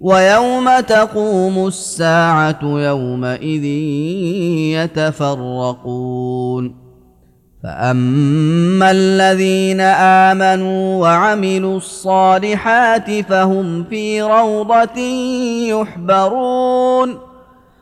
[0.00, 3.64] ويوم تقوم الساعة يومئذ
[4.84, 6.74] يتفرقون.
[7.62, 15.00] فأما الذين آمنوا وعملوا الصالحات فهم في روضة
[15.68, 17.29] يحبرون.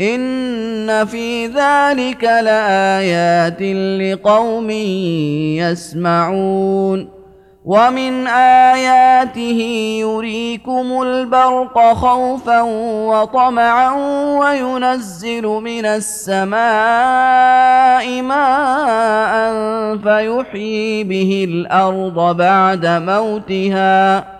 [0.00, 3.62] ان في ذلك لايات
[4.00, 4.70] لقوم
[5.60, 7.08] يسمعون
[7.64, 9.60] ومن اياته
[10.00, 12.60] يريكم البرق خوفا
[13.08, 13.94] وطمعا
[14.38, 16.62] وينزل من السماء
[18.22, 19.34] ماء
[19.96, 24.33] فيحيي به الأرض بعد موتها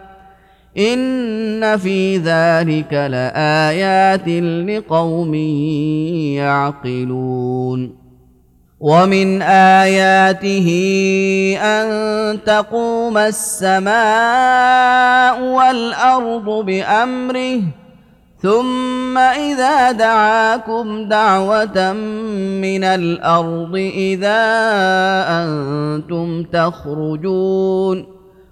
[0.79, 4.29] ان في ذلك لايات
[4.69, 5.35] لقوم
[6.35, 8.05] يعقلون
[8.81, 10.69] ومن اياته
[11.63, 13.95] ان تقوم السماء
[15.41, 17.61] والارض بامره
[18.43, 21.93] ثم اذا دعاكم دعوه
[22.63, 24.43] من الأرض اذا
[25.29, 28.14] أنتم تخرجون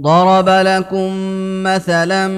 [0.00, 1.10] ضرب لكم
[1.62, 2.28] مثلا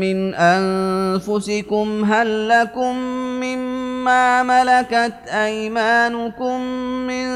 [0.00, 2.96] من أنفسكم هل لكم
[3.40, 6.60] مما ملكت أيمانكم
[7.06, 7.28] من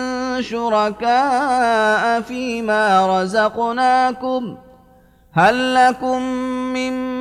[0.43, 4.57] شركاء فيما رزقناكم
[5.33, 6.23] هل لكم
[6.77, 7.12] مما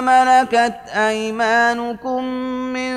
[0.00, 2.24] ملكت أيمانكم
[2.72, 2.92] من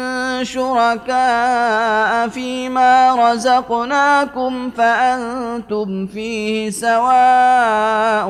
[0.46, 8.30] شركاء فيما رزقناكم فأنتم فيه سواء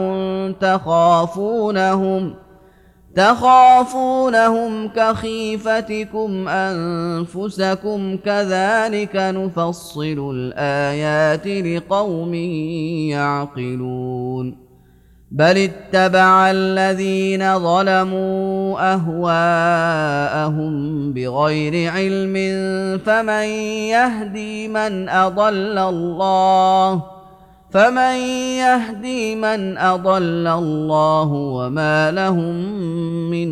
[0.61, 2.35] تخافونهم
[3.15, 12.33] تخافونهم كخيفتكم أنفسكم كذلك نفصل الآيات لقوم
[13.13, 14.68] يعقلون
[15.31, 20.73] بل اتبع الذين ظلموا اهواءهم
[21.13, 22.35] بغير علم
[23.05, 23.43] فمن
[23.93, 27.03] يهدي من اضل الله
[27.71, 28.15] فمن
[28.57, 32.55] يهدي من اضل الله وما لهم
[33.29, 33.49] من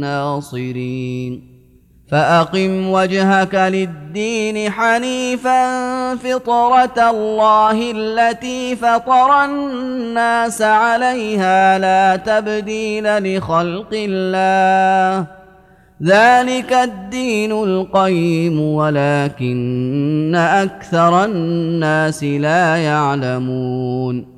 [0.00, 1.57] ناصرين
[2.10, 15.26] فأقم وجهك للدين حنيفا فطرة الله التي فطر الناس عليها لا تبديل لخلق الله.
[16.02, 24.37] ذلك الدين القيم ولكن أكثر الناس لا يعلمون.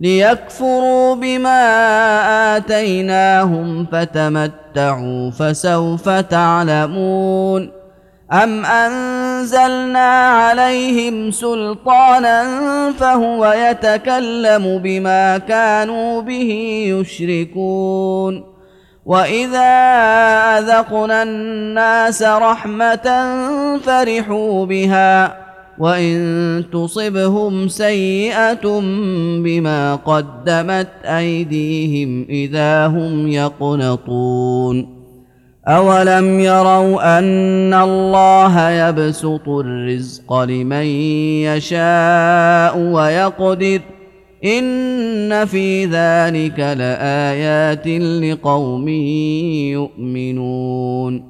[0.00, 1.66] ليكفروا بما
[2.56, 7.70] آتيناهم فتمتعوا فسوف تعلمون
[8.32, 12.44] أم أنزلنا عليهم سلطانا
[12.92, 18.44] فهو يتكلم بما كانوا به يشركون
[19.06, 19.68] وإذا
[20.58, 23.36] أذقنا الناس رحمة
[23.84, 25.49] فرحوا بها
[25.80, 28.80] وان تصبهم سيئه
[29.44, 35.00] بما قدمت ايديهم اذا هم يقنطون
[35.68, 40.86] اولم يروا ان الله يبسط الرزق لمن
[41.48, 43.80] يشاء ويقدر
[44.44, 47.86] ان في ذلك لايات
[48.22, 48.88] لقوم
[49.68, 51.29] يؤمنون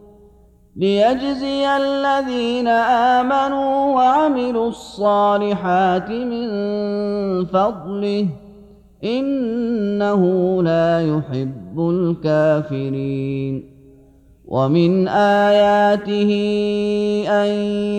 [0.75, 2.67] ليجزي الذين
[3.17, 6.47] امنوا وعملوا الصالحات من
[7.45, 8.27] فضله
[9.03, 10.23] انه
[10.63, 13.71] لا يحب الكافرين
[14.45, 16.31] ومن اياته
[17.29, 17.49] ان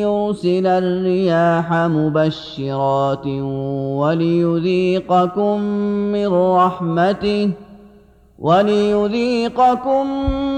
[0.04, 3.26] يرسل الرياح مبشرات
[3.96, 5.60] وليذيقكم
[6.12, 7.50] من رحمته
[8.42, 10.06] وليذيقكم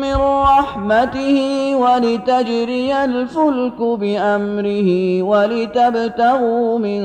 [0.00, 1.38] من رحمته
[1.76, 7.00] ولتجري الفلك بأمره ولتبتغوا من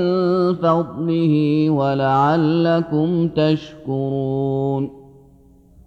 [0.56, 5.09] فضله ولعلكم تشكرون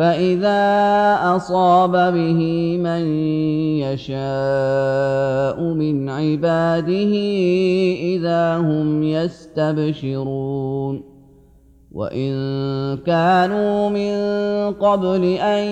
[0.00, 0.64] فإذا
[1.36, 2.40] أصاب به
[2.80, 3.04] من
[3.84, 7.12] يشاء من عباده
[8.00, 11.02] إذا هم يستبشرون
[11.92, 12.32] وإن
[12.96, 14.14] كانوا من
[14.72, 15.64] قبل أن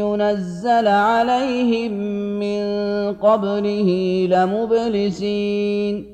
[0.00, 1.92] ينزل عليهم
[2.40, 2.62] من
[3.12, 3.90] قبله
[4.30, 6.13] لمبلسين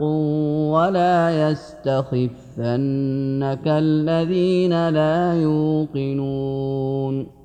[0.00, 7.35] ولا يستخف يستخفنك الذين لا يوقنون